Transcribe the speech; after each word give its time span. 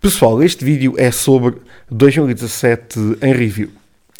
Pessoal, 0.00 0.40
este 0.44 0.64
vídeo 0.64 0.94
é 0.96 1.10
sobre 1.10 1.56
2017 1.90 3.18
em 3.20 3.32
review, 3.32 3.68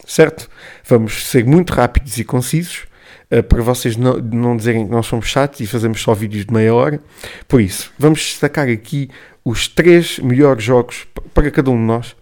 certo? 0.04 0.50
Vamos 0.84 1.26
ser 1.26 1.44
muito 1.44 1.72
rápidos 1.72 2.18
e 2.18 2.24
concisos 2.24 2.88
uh, 3.30 3.44
para 3.44 3.62
vocês 3.62 3.96
não, 3.96 4.14
não 4.18 4.56
dizerem 4.56 4.86
que 4.86 4.90
nós 4.90 5.06
somos 5.06 5.26
chatos 5.26 5.60
e 5.60 5.68
fazemos 5.68 6.02
só 6.02 6.14
vídeos 6.14 6.46
de 6.46 6.52
meia 6.52 6.74
hora. 6.74 7.00
Por 7.46 7.60
isso, 7.60 7.92
vamos 7.96 8.18
destacar 8.18 8.68
aqui 8.68 9.08
os 9.44 9.68
três 9.68 10.18
melhores 10.18 10.64
jogos 10.64 11.06
para 11.32 11.48
cada 11.48 11.70
um 11.70 11.76
de 11.76 11.84
nós 11.84 12.16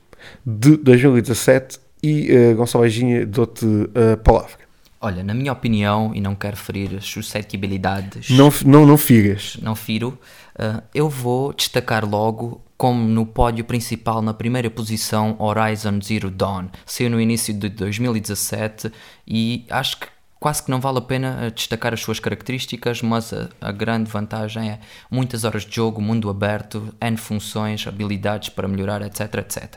de 0.44 0.76
2017 0.76 1.78
e 2.02 2.28
uh, 2.30 2.56
Gonçalo 2.56 2.84
Eginha 2.84 3.24
dou-te 3.24 3.64
a 4.12 4.18
palavra. 4.18 4.66
Olha, 5.00 5.22
na 5.22 5.32
minha 5.34 5.52
opinião, 5.52 6.12
e 6.14 6.20
não 6.20 6.34
quero 6.34 6.56
ferir 6.56 7.00
suscetibilidades. 7.00 8.28
Não, 8.30 8.52
não, 8.64 8.84
não 8.84 8.98
firas. 8.98 9.56
Não 9.62 9.76
firo. 9.76 10.18
Uh, 10.58 10.82
eu 10.94 11.08
vou 11.08 11.52
destacar 11.52 12.08
logo, 12.08 12.62
como 12.78 13.06
no 13.06 13.26
pódio 13.26 13.64
principal, 13.64 14.22
na 14.22 14.32
primeira 14.32 14.70
posição, 14.70 15.36
Horizon 15.38 16.00
Zero 16.02 16.30
Dawn. 16.30 16.68
Saiu 16.86 17.10
no 17.10 17.20
início 17.20 17.52
de 17.52 17.68
2017 17.68 18.90
e 19.26 19.66
acho 19.68 19.98
que 19.98 20.06
quase 20.40 20.62
que 20.62 20.70
não 20.70 20.80
vale 20.80 20.98
a 20.98 21.02
pena 21.02 21.50
destacar 21.54 21.92
as 21.92 22.00
suas 22.00 22.20
características, 22.20 23.02
mas 23.02 23.32
a, 23.32 23.48
a, 23.60 23.72
grande 23.72 24.10
vantagem 24.10 24.70
é 24.70 24.80
muitas 25.10 25.44
horas 25.44 25.64
de 25.64 25.74
jogo, 25.74 26.00
mundo 26.00 26.30
aberto, 26.30 26.94
N 27.00 27.16
funções, 27.16 27.86
habilidades 27.86 28.48
para 28.50 28.68
melhorar, 28.68 29.02
etc, 29.02 29.34
etc. 29.36 29.76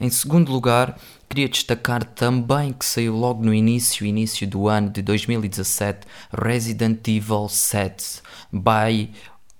Em 0.00 0.10
segundo 0.10 0.50
lugar, 0.50 0.98
queria 1.28 1.48
destacar 1.48 2.04
também 2.04 2.72
que 2.72 2.84
saiu 2.84 3.16
logo 3.16 3.44
no 3.44 3.52
início, 3.52 4.06
início 4.06 4.46
do 4.46 4.68
ano 4.68 4.90
de 4.90 5.02
2017, 5.02 6.06
Resident 6.32 7.06
Evil 7.06 7.48
7 7.48 8.22
by 8.52 9.10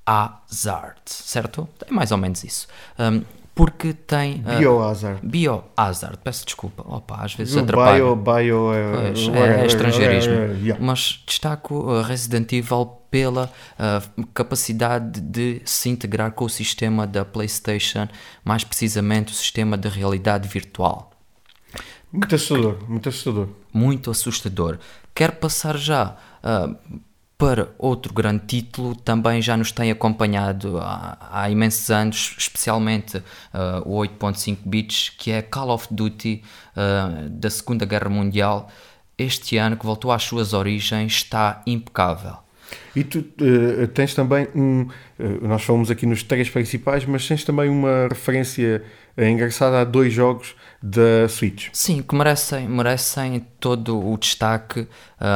Hazard, 0.09 1.01
certo? 1.05 1.69
É 1.87 1.93
mais 1.93 2.11
ou 2.11 2.19
menos 2.19 2.43
isso. 2.43 2.67
Um, 2.98 3.23
porque 3.55 3.93
tem. 3.93 4.37
Uh, 4.37 4.59
Biohazard. 4.59 5.21
Biohazard, 5.27 6.19
peço 6.25 6.47
desculpa. 6.47 6.83
Opa, 6.87 7.17
às 7.17 7.34
vezes 7.34 7.57
atrapalha. 7.57 7.98
Bio, 7.98 8.17
bio 8.17 8.73
é, 8.73 9.12
pois, 9.12 9.29
é, 9.29 9.61
é 9.61 9.67
estrangeirismo. 9.67 10.33
Yeah. 10.33 10.83
Mas 10.83 11.23
destaco 11.27 11.75
uh, 11.75 12.03
Resident 12.03 12.53
Evil 12.53 12.86
pela 13.11 13.51
uh, 13.79 14.27
capacidade 14.33 15.20
de 15.20 15.61
se 15.64 15.89
integrar 15.89 16.33
com 16.33 16.45
o 16.45 16.48
sistema 16.48 17.06
da 17.06 17.25
PlayStation, 17.25 18.09
mais 18.45 18.64
precisamente 18.64 19.33
o 19.33 19.34
sistema 19.34 19.77
de 19.77 19.89
realidade 19.89 20.48
virtual. 20.48 21.11
Muito 22.12 22.34
assustador, 22.34 22.79
muito 22.89 23.09
assustador. 23.09 23.48
Muito 23.73 24.11
assustador. 24.11 24.79
Quero 25.14 25.33
passar 25.33 25.77
já 25.77 26.17
uh, 26.45 27.01
para 27.39 27.72
outro 27.78 28.12
grande 28.12 28.42
título, 28.47 28.97
também 28.97 29.41
já 29.41 29.56
nos 29.56 29.70
tem 29.70 29.92
acompanhado 29.92 30.77
há, 30.78 31.17
há 31.31 31.48
imensos 31.48 31.89
anos, 31.89 32.34
especialmente 32.36 33.19
uh, 33.19 33.22
o 33.86 33.97
8.5 34.00 34.58
bits, 34.67 35.11
que 35.17 35.30
é 35.30 35.41
Call 35.41 35.70
of 35.70 35.86
Duty 35.89 36.42
uh, 36.77 37.28
da 37.30 37.48
Segunda 37.48 37.86
Guerra 37.86 38.11
Mundial. 38.11 38.69
Este 39.17 39.56
ano, 39.56 39.77
que 39.77 39.86
voltou 39.86 40.11
às 40.11 40.25
suas 40.25 40.53
origens, 40.53 41.12
está 41.12 41.62
impecável. 41.64 42.39
E 42.95 43.05
tu 43.05 43.20
uh, 43.20 43.86
tens 43.95 44.14
também 44.14 44.48
um. 44.55 44.89
nós 45.41 45.62
falamos 45.62 45.92
aqui 45.92 46.06
nos 46.06 46.25
três 46.25 46.50
principais, 46.50 47.05
mas 47.05 47.27
tens 47.27 47.45
também 47.45 47.70
uma 47.70 48.08
referência 48.08 48.83
engraçada 49.17 49.80
a 49.80 49.84
dois 49.84 50.12
jogos 50.12 50.56
da 50.83 51.29
Switch. 51.29 51.69
Sim, 51.73 52.03
que 52.03 52.15
merecem, 52.15 52.69
merecem 52.69 53.45
todo 53.59 53.98
o 53.98 54.17
destaque. 54.17 54.81
Uh, 54.81 54.89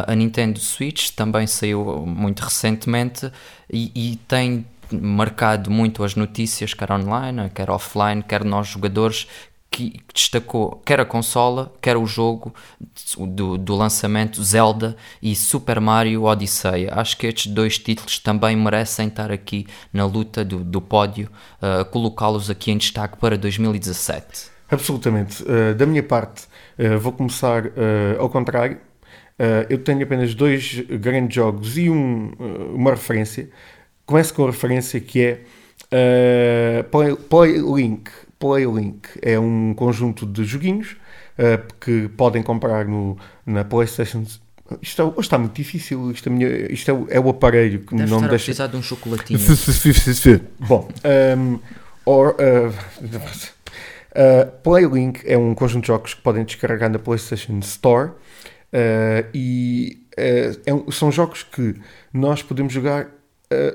a 0.06 0.14
Nintendo 0.14 0.60
Switch 0.60 1.10
também 1.10 1.46
saiu 1.46 2.06
muito 2.06 2.40
recentemente 2.40 3.30
e, 3.70 3.90
e 3.94 4.16
tem 4.28 4.64
marcado 4.90 5.70
muito 5.70 6.04
as 6.04 6.14
notícias, 6.14 6.74
quer 6.74 6.92
online, 6.92 7.50
quer 7.50 7.70
offline, 7.70 8.22
quer 8.22 8.44
nós 8.44 8.68
jogadores, 8.68 9.26
que 9.70 9.94
destacou 10.12 10.82
quer 10.84 11.00
a 11.00 11.04
consola, 11.04 11.72
quer 11.80 11.96
o 11.96 12.04
jogo 12.04 12.54
do, 13.18 13.56
do, 13.56 13.74
lançamento 13.74 14.44
Zelda 14.44 14.94
e 15.20 15.34
Super 15.34 15.80
Mario 15.80 16.24
Odyssey. 16.24 16.88
Acho 16.90 17.16
que 17.16 17.26
estes 17.26 17.46
dois 17.46 17.78
títulos 17.78 18.18
também 18.18 18.54
merecem 18.54 19.08
estar 19.08 19.32
aqui 19.32 19.66
na 19.90 20.04
luta 20.04 20.44
do, 20.44 20.62
do 20.62 20.80
pódio, 20.82 21.30
uh, 21.56 21.86
colocá-los 21.86 22.50
aqui 22.50 22.70
em 22.70 22.76
destaque 22.76 23.16
para 23.16 23.38
2017. 23.38 24.51
Absolutamente. 24.72 25.42
Uh, 25.42 25.74
da 25.74 25.84
minha 25.84 26.02
parte, 26.02 26.44
uh, 26.78 26.98
vou 26.98 27.12
começar 27.12 27.66
uh, 27.66 27.70
ao 28.18 28.30
contrário. 28.30 28.78
eu 29.68 29.78
tenho 29.78 30.02
apenas 30.02 30.34
dois 30.34 30.80
grandes 31.00 31.34
jogos 31.34 31.76
e 31.76 31.90
um, 31.90 32.32
uma 32.74 32.90
referência. 32.90 33.50
Começo 34.06 34.32
com 34.32 34.44
a 34.44 34.46
referência 34.46 35.00
que 35.00 35.20
é 35.20 36.82
Play, 36.90 37.16
Playlink. 37.16 38.10
Playlink 38.38 39.08
é 39.20 39.38
um 39.38 39.74
conjunto 39.74 40.26
de 40.26 40.44
joguinhos 40.44 40.96
que 41.80 42.08
podem 42.16 42.42
comprar 42.42 42.84
no, 42.84 43.16
na 43.44 43.64
PlayStation 43.64 44.24
isto 44.80 45.02
é, 45.02 45.04
hoje 45.04 45.20
está 45.20 45.36
muito 45.36 45.54
difícil. 45.54 46.10
Isto, 46.12 46.28
é, 46.28 46.32
minha, 46.32 46.72
isto 46.72 46.90
é, 46.90 47.16
é, 47.16 47.20
o 47.20 47.28
aparelho 47.28 47.80
que 47.80 47.94
Deve 47.94 48.10
não 48.10 48.20
me 48.20 48.28
deixa. 48.28 48.44
precisar 48.44 48.68
de 48.68 48.76
um 48.76 48.82
chocolatinho. 48.82 49.38
Bom, 50.60 50.88
um, 51.36 51.58
or, 52.06 52.36
uh, 52.36 52.72
Uh, 54.12 54.50
Playlink 54.62 55.22
é 55.24 55.38
um 55.38 55.54
conjunto 55.54 55.82
de 55.82 55.88
jogos 55.88 56.12
que 56.12 56.20
podem 56.20 56.44
descarregar 56.44 56.90
na 56.90 56.98
PlayStation 56.98 57.58
Store 57.60 58.10
uh, 58.10 58.14
e 59.32 60.06
uh, 60.12 60.60
é 60.66 60.74
um, 60.74 60.90
são 60.90 61.10
jogos 61.10 61.42
que 61.42 61.76
nós 62.12 62.42
podemos 62.42 62.72
jogar 62.72 63.08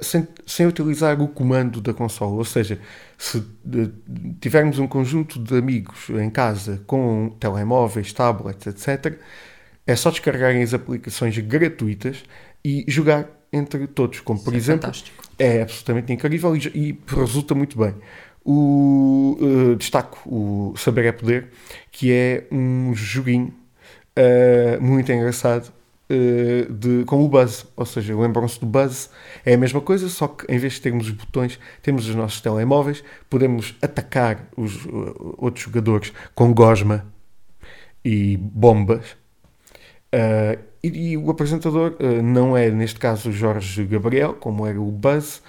sem, 0.02 0.28
sem 0.44 0.66
utilizar 0.66 1.22
o 1.22 1.28
comando 1.28 1.80
da 1.80 1.94
consola. 1.94 2.32
Ou 2.32 2.44
seja, 2.44 2.80
se 3.16 3.44
tivermos 4.42 4.80
um 4.80 4.88
conjunto 4.88 5.38
de 5.38 5.56
amigos 5.56 6.10
em 6.10 6.32
casa 6.32 6.82
com 6.88 7.30
telemóveis, 7.40 8.12
tablets, 8.12 8.66
etc., 8.66 9.20
é 9.86 9.96
só 9.96 10.10
descarregarem 10.10 10.64
as 10.64 10.74
aplicações 10.74 11.38
gratuitas 11.38 12.24
e 12.66 12.86
jogar 12.88 13.30
entre 13.54 13.86
todos, 13.86 14.20
como 14.20 14.44
por 14.44 14.56
é 14.56 14.58
exemplo. 14.58 14.92
É, 15.38 15.58
é 15.58 15.62
absolutamente 15.62 16.12
incrível 16.12 16.56
e, 16.56 16.72
e 16.74 17.00
resulta 17.16 17.54
muito 17.54 17.78
bem 17.78 17.94
o 18.48 19.38
uh, 19.42 19.76
destaco 19.76 20.18
o 20.26 20.74
Saber 20.78 21.04
é 21.04 21.12
Poder, 21.12 21.50
que 21.92 22.14
é 22.14 22.48
um 22.50 22.96
joguinho 22.96 23.54
uh, 24.18 24.82
muito 24.82 25.12
engraçado 25.12 25.70
uh, 26.10 26.74
de, 26.74 27.04
com 27.04 27.26
o 27.26 27.28
Buzz. 27.28 27.68
Ou 27.76 27.86
seja, 27.86 28.18
lembram-se 28.18 28.58
do 28.58 28.66
Buzz? 28.66 29.10
É 29.46 29.56
a 29.56 29.58
mesma 29.58 29.82
coisa, 29.82 30.08
só 30.08 30.30
que 30.30 30.50
em 30.50 30.58
vez 30.58 30.76
de 30.76 30.82
termos 30.82 31.08
os 31.08 31.12
botões, 31.12 31.60
temos 31.82 32.08
os 32.08 32.16
nossos 32.16 32.40
telemóveis, 32.40 33.04
podemos 33.30 33.76
atacar 33.82 34.48
os 34.56 34.88
outros 35.38 35.66
jogadores 35.66 36.14
com 36.34 36.54
gosma 36.54 37.06
e 38.06 38.38
bombas. 38.38 39.18
E, 40.82 40.88
e, 40.88 41.18
o 41.18 41.30
apresentador 41.30 41.98
não 42.24 42.56
é, 42.56 42.72
neste 42.72 42.98
caso, 42.98 43.30
Jorge 43.30 43.84
Gabriel, 43.84 44.36
como 44.36 44.66
era 44.66 44.80
o 44.80 44.90
Buzz, 44.90 45.42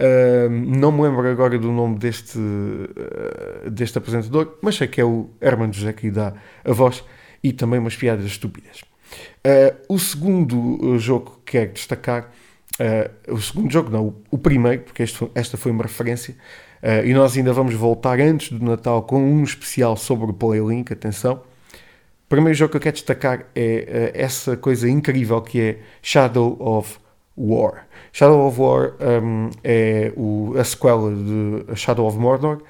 Uh, 0.00 0.50
não 0.50 0.90
me 0.90 1.02
lembro 1.02 1.28
agora 1.28 1.56
do 1.58 1.70
nome 1.70 1.96
deste, 1.98 2.38
uh, 2.38 3.70
deste 3.70 3.98
apresentador, 3.98 4.58
mas 4.60 4.74
sei 4.76 4.88
que 4.88 5.00
é 5.00 5.04
o 5.04 5.30
Herman 5.40 5.72
José 5.72 5.92
que 5.92 6.10
dá 6.10 6.34
a 6.64 6.72
voz 6.72 7.04
e 7.42 7.52
também 7.52 7.78
umas 7.78 7.94
piadas 7.94 8.24
estúpidas. 8.24 8.80
Uh, 9.46 9.76
o 9.88 9.98
segundo 9.98 10.98
jogo 10.98 11.40
que 11.44 11.52
quero 11.52 11.72
destacar, 11.72 12.32
o 13.28 13.40
segundo 13.40 13.70
jogo, 13.70 13.90
não, 13.90 14.08
o, 14.08 14.22
o 14.32 14.38
primeiro, 14.38 14.82
porque 14.82 15.02
este, 15.02 15.30
esta 15.34 15.56
foi 15.56 15.70
uma 15.70 15.82
referência, 15.82 16.34
e 17.04 17.12
nós 17.14 17.36
ainda 17.36 17.52
vamos 17.52 17.74
voltar 17.74 18.18
antes 18.18 18.50
do 18.50 18.64
Natal 18.64 19.02
com 19.02 19.22
um 19.22 19.44
especial 19.44 19.96
sobre 19.96 20.30
o 20.30 20.32
Playlink, 20.32 20.92
atenção. 20.92 21.34
O 21.34 22.28
primeiro 22.28 22.58
jogo 22.58 22.72
que 22.72 22.78
eu 22.78 22.80
quero 22.80 22.94
destacar 22.94 23.46
é 23.54 24.10
essa 24.14 24.56
coisa 24.56 24.88
incrível 24.88 25.40
que 25.42 25.60
é 25.60 25.78
Shadow 26.00 26.56
of 26.58 26.98
War. 27.36 27.86
Shadow 28.12 28.46
of 28.46 28.60
War 28.60 28.94
um, 29.00 29.50
é 29.64 30.12
o, 30.16 30.54
a 30.58 30.64
sequela 30.64 31.10
de 31.14 31.76
Shadow 31.76 32.06
of 32.06 32.18
Mordor 32.18 32.62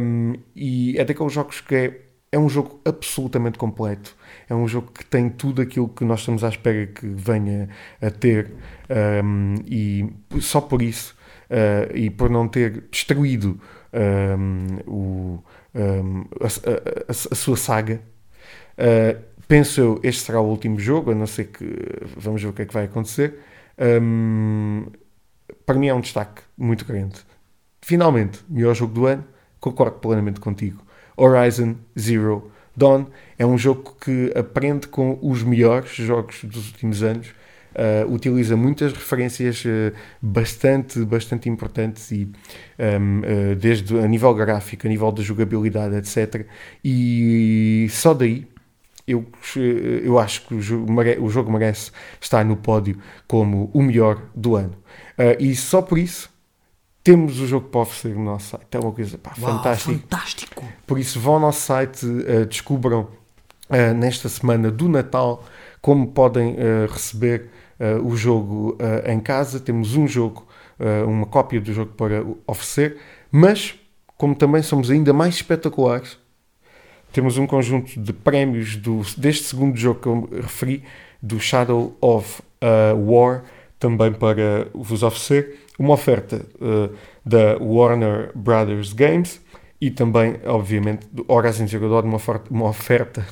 um, 0.00 0.34
e 0.54 0.98
é 0.98 1.04
daqueles 1.04 1.32
jogos 1.32 1.60
que 1.60 1.74
é, 1.74 2.00
é 2.32 2.38
um 2.38 2.48
jogo 2.48 2.80
absolutamente 2.84 3.58
completo. 3.58 4.16
É 4.48 4.54
um 4.54 4.66
jogo 4.66 4.90
que 4.92 5.04
tem 5.04 5.28
tudo 5.28 5.62
aquilo 5.62 5.88
que 5.88 6.04
nós 6.04 6.20
estamos 6.20 6.42
à 6.42 6.48
espera 6.48 6.86
que 6.86 7.06
venha 7.06 7.68
a 8.00 8.10
ter 8.10 8.52
um, 9.24 9.54
e 9.66 10.10
só 10.40 10.60
por 10.60 10.82
isso 10.82 11.16
uh, 11.50 11.96
e 11.96 12.10
por 12.10 12.30
não 12.30 12.48
ter 12.48 12.84
destruído 12.90 13.60
o, 14.86 15.42
a, 15.74 16.46
a, 16.46 17.10
a, 17.10 17.34
sua 17.34 17.56
saga, 17.56 18.00
uh, 18.78 19.27
penso 19.48 19.80
eu 19.80 20.00
este 20.02 20.22
será 20.22 20.40
o 20.40 20.46
último 20.46 20.78
jogo, 20.78 21.10
a 21.10 21.14
não 21.14 21.26
ser 21.26 21.46
que 21.46 21.64
vamos 22.16 22.42
ver 22.42 22.48
o 22.48 22.52
que 22.52 22.62
é 22.62 22.66
que 22.66 22.74
vai 22.74 22.84
acontecer. 22.84 23.40
Um, 23.78 24.86
para 25.64 25.78
mim 25.78 25.88
é 25.88 25.94
um 25.94 26.00
destaque 26.00 26.42
muito 26.56 26.84
grande. 26.84 27.16
Finalmente, 27.80 28.40
melhor 28.48 28.74
jogo 28.74 28.92
do 28.92 29.06
ano, 29.06 29.24
concordo 29.58 29.98
plenamente 29.98 30.38
contigo. 30.38 30.82
Horizon 31.16 31.76
Zero 31.98 32.52
Dawn 32.76 33.06
é 33.38 33.46
um 33.46 33.56
jogo 33.56 33.96
que 34.00 34.32
aprende 34.36 34.86
com 34.86 35.18
os 35.22 35.42
melhores 35.42 35.90
jogos 35.90 36.44
dos 36.44 36.68
últimos 36.68 37.02
anos. 37.02 37.28
uh, 37.74 38.12
utiliza 38.12 38.56
muitas 38.56 38.92
referências 38.92 39.64
uh, 39.64 39.94
bastante, 40.20 41.04
bastante 41.04 41.48
importantes 41.48 42.10
e 42.10 42.24
um, 42.78 43.20
uh, 43.20 43.56
desde 43.56 43.98
a 43.98 44.06
nível 44.06 44.34
gráfico, 44.34 44.86
a 44.86 44.90
nível 44.90 45.12
da 45.12 45.22
jogabilidade, 45.22 45.94
etc. 45.96 46.46
E 46.84 47.86
só 47.90 48.14
daí 48.14 48.46
eu, 49.08 49.26
eu 50.04 50.18
acho 50.18 50.46
que 50.46 50.54
o 50.54 50.60
jogo, 50.60 50.92
mere, 50.92 51.18
o 51.18 51.28
jogo 51.28 51.50
merece 51.50 51.90
estar 52.20 52.44
no 52.44 52.56
pódio 52.56 52.98
como 53.26 53.70
o 53.72 53.82
melhor 53.82 54.22
do 54.34 54.56
ano. 54.56 54.76
e 55.38 55.56
só 55.56 55.82
por 55.82 55.98
isso 55.98 56.30
temos 57.08 57.40
o 57.40 57.46
jogo 57.46 57.68
para 57.68 57.80
oferecer 57.80 58.14
no 58.14 58.22
nosso 58.22 58.50
site. 58.50 58.66
É 58.70 58.78
uma 58.78 58.92
coisa 58.92 59.16
pá, 59.16 59.32
Uau, 59.40 59.56
fantástica. 59.56 59.98
fantástico. 59.98 60.64
Por 60.86 60.98
isso, 60.98 61.18
vão 61.18 61.34
ao 61.34 61.40
nosso 61.40 61.60
site, 61.62 62.04
uh, 62.04 62.44
descubram 62.44 63.08
uh, 63.70 63.94
nesta 63.96 64.28
semana 64.28 64.70
do 64.70 64.90
Natal 64.90 65.42
como 65.80 66.08
podem 66.08 66.52
uh, 66.52 66.92
receber 66.92 67.50
o 68.02 68.16
jogo 68.16 68.76
em 69.06 69.20
casa. 69.20 69.60
Temos 69.60 69.94
um 69.94 70.08
jogo, 70.08 70.48
uma 71.06 71.24
cópia 71.26 71.60
do 71.60 71.72
jogo 71.72 71.92
para 71.92 72.24
oferecer, 72.44 72.98
mas 73.30 73.78
como 74.16 74.34
também 74.34 74.62
somos 74.62 74.90
ainda 74.90 75.12
mais 75.12 75.36
espetaculares, 75.36 76.18
temos 77.18 77.36
um 77.36 77.48
conjunto 77.48 77.98
de 77.98 78.12
prémios 78.12 78.76
do, 78.76 79.02
deste 79.16 79.42
segundo 79.42 79.76
jogo 79.76 79.98
que 79.98 80.06
eu 80.06 80.28
referi, 80.40 80.84
do 81.20 81.40
Shadow 81.40 81.96
of 82.00 82.40
War, 82.96 83.42
também 83.76 84.12
para 84.12 84.68
vos 84.72 85.02
oferecer 85.02 85.58
uma 85.76 85.94
oferta 85.94 86.46
uh, 86.60 86.94
da 87.26 87.56
Warner 87.60 88.30
Brothers 88.36 88.92
Games 88.92 89.40
e 89.80 89.90
também, 89.90 90.36
obviamente, 90.44 91.08
do 91.10 91.24
Horizon 91.26 91.66
Zero 91.66 91.88
Dawn, 91.88 92.02
uma 92.02 92.20
uma 92.50 92.68
oferta, 92.68 93.26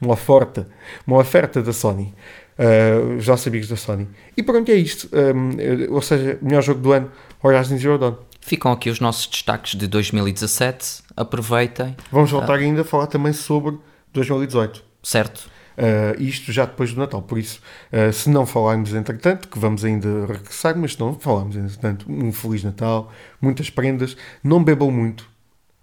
uma 0.00 0.12
oferta, 0.12 0.68
uma 1.04 1.18
oferta 1.18 1.60
da 1.60 1.72
Sony, 1.72 2.14
uh, 2.56 3.16
os 3.16 3.26
nossos 3.26 3.48
amigos 3.48 3.66
da 3.66 3.74
Sony. 3.74 4.06
E 4.36 4.42
pronto, 4.44 4.70
é 4.70 4.76
isto. 4.76 5.10
Um, 5.12 5.92
ou 5.92 6.00
seja, 6.00 6.38
melhor 6.40 6.62
jogo 6.62 6.80
do 6.80 6.92
ano, 6.92 7.10
Horizon 7.42 7.76
Zero 7.76 7.98
Dawn. 7.98 8.14
Ficam 8.42 8.72
aqui 8.72 8.90
os 8.90 8.98
nossos 8.98 9.28
destaques 9.28 9.76
de 9.76 9.86
2017. 9.86 11.04
Aproveitem. 11.16 11.96
Vamos 12.10 12.30
voltar 12.30 12.58
uh, 12.58 12.60
ainda 12.60 12.82
a 12.82 12.84
falar 12.84 13.06
também 13.06 13.32
sobre 13.32 13.78
2018. 14.12 14.84
Certo. 15.00 15.48
Uh, 15.78 16.20
isto 16.20 16.50
já 16.52 16.66
depois 16.66 16.92
do 16.92 17.00
Natal. 17.00 17.22
Por 17.22 17.38
isso, 17.38 17.60
uh, 17.92 18.12
se 18.12 18.28
não 18.28 18.44
falarmos 18.44 18.92
entretanto, 18.92 19.46
que 19.46 19.58
vamos 19.58 19.84
ainda 19.84 20.26
regressar, 20.26 20.76
mas 20.76 20.94
se 20.94 21.00
não 21.00 21.14
falarmos 21.14 21.54
entretanto, 21.54 22.04
um 22.10 22.32
Feliz 22.32 22.64
Natal, 22.64 23.12
muitas 23.40 23.70
prendas, 23.70 24.16
não 24.42 24.62
bebam 24.62 24.90
muito. 24.90 25.30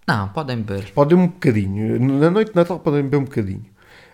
Não, 0.06 0.28
podem 0.28 0.58
beber. 0.58 0.92
Podem 0.92 1.16
um 1.16 1.28
bocadinho. 1.28 1.98
Na 1.98 2.30
noite 2.30 2.50
de 2.50 2.56
Natal 2.56 2.78
podem 2.78 3.02
beber 3.02 3.16
um 3.16 3.24
bocadinho. 3.24 3.64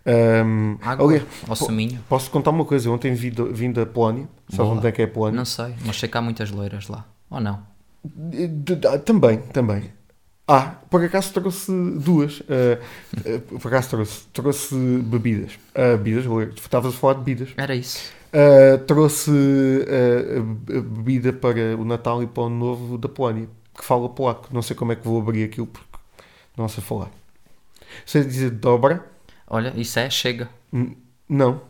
Um, 0.06 0.78
Água 0.82 1.04
aliás, 1.04 1.26
ou 1.49 1.56
suminho. 1.56 1.99
Posso 2.08 2.31
contar 2.31 2.50
uma 2.50 2.64
coisa? 2.64 2.88
Ontem 2.90 3.12
vim, 3.12 3.32
vim 3.50 3.72
da 3.72 3.84
Polónia. 3.84 4.28
Sabe 4.49 4.69
onde 4.69 4.87
é 4.87 4.92
que 4.92 5.02
é 5.02 5.04
a 5.04 5.08
Polónia? 5.08 5.37
Não 5.37 5.44
sei, 5.44 5.75
mas 5.84 5.99
sei 5.99 6.08
que 6.08 6.16
há 6.16 6.22
muitas 6.22 6.50
loiras 6.52 6.87
lá. 6.87 7.04
Ou 7.28 7.40
não? 7.40 7.75
Também, 9.05 9.38
também. 9.38 9.97
Ah, 10.49 10.76
por 10.88 11.03
acaso 11.03 11.32
trouxe 11.32 11.73
duas. 11.99 12.41
Uh, 12.41 12.79
uh, 13.19 13.58
por 13.58 13.69
acaso 13.69 13.91
trouxe, 13.91 14.26
trouxe 14.32 14.76
bebidas. 14.76 15.55
Uh, 15.75 15.99
bebidas, 15.99 16.25
estavas 16.56 16.94
a 16.94 16.97
falar 16.97 17.14
de 17.14 17.20
bebidas. 17.20 17.49
Era 17.56 17.75
isso. 17.75 18.12
trouxe 18.87 19.31
bebida 20.69 21.32
para 21.32 21.76
o 21.76 21.85
Natal 21.85 22.23
e 22.23 22.26
para 22.26 22.44
o 22.44 22.47
Ano 22.47 22.56
Novo 22.56 22.99
da 22.99 23.08
Polónia, 23.08 23.49
que 23.76 23.85
fala 23.85 24.09
polaco. 24.09 24.49
Não 24.52 24.62
sei 24.62 24.76
como 24.76 24.93
é 24.93 24.97
que 24.97 25.05
vou 25.05 25.20
abrir 25.20 25.43
aquilo 25.43 25.67
porque 25.67 25.99
não 26.56 26.69
sei 26.69 26.82
falar. 26.82 27.11
Sei 28.05 28.23
dizer 28.23 28.50
dobra. 28.50 29.05
Olha, 29.49 29.73
isso 29.76 29.99
é 29.99 30.09
chega. 30.11 30.49
N 30.73 30.97
não. 31.29 31.61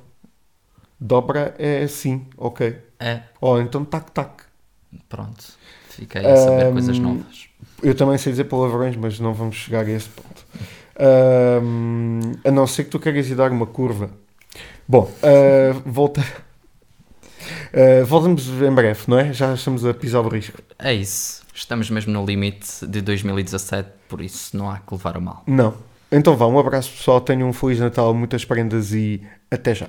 Dobra 1.00 1.54
é 1.58 1.86
sim, 1.86 2.26
ok. 2.36 2.78
É. 2.98 3.22
Oh, 3.40 3.58
então 3.58 3.84
tac-tac. 3.84 4.45
Pronto. 5.08 5.44
Aí 6.14 6.26
a 6.26 6.36
saber 6.36 6.66
um, 6.66 6.72
coisas 6.72 6.98
novas. 6.98 7.48
Eu 7.82 7.94
também 7.94 8.18
sei 8.18 8.32
dizer 8.32 8.44
palavrões, 8.44 8.96
mas 8.96 9.18
não 9.18 9.32
vamos 9.32 9.56
chegar 9.56 9.86
a 9.86 9.90
esse 9.90 10.08
ponto. 10.08 10.46
Um, 10.98 12.20
a 12.44 12.50
não 12.50 12.66
ser 12.66 12.84
que 12.84 12.90
tu 12.90 12.98
queiras 12.98 13.28
ir 13.28 13.34
dar 13.34 13.50
uma 13.50 13.66
curva. 13.66 14.10
Bom, 14.86 15.10
uh, 15.22 15.82
volta. 15.84 16.20
Uh, 17.72 18.04
voltamos 18.06 18.46
em 18.48 18.72
breve, 18.72 19.00
não 19.08 19.18
é? 19.18 19.32
Já 19.32 19.54
estamos 19.54 19.84
a 19.84 19.94
pisar 19.94 20.20
o 20.20 20.28
risco. 20.28 20.60
É 20.78 20.92
isso. 20.92 21.42
Estamos 21.54 21.88
mesmo 21.90 22.12
no 22.12 22.24
limite 22.24 22.86
de 22.86 23.00
2017, 23.00 23.88
por 24.08 24.20
isso 24.20 24.56
não 24.56 24.70
há 24.70 24.78
que 24.78 24.94
levar 24.94 25.16
a 25.16 25.20
mal. 25.20 25.42
Não. 25.46 25.74
Então 26.12 26.36
vá, 26.36 26.46
um 26.46 26.58
abraço 26.58 26.90
pessoal, 26.90 27.20
tenham 27.20 27.48
um 27.48 27.52
Feliz 27.52 27.80
Natal, 27.80 28.12
muitas 28.14 28.44
prendas 28.44 28.92
e 28.92 29.22
até 29.50 29.74
já. 29.74 29.88